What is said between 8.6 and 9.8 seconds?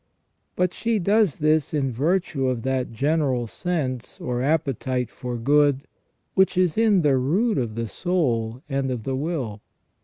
and of the will.